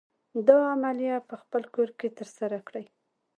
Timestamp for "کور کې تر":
1.73-2.27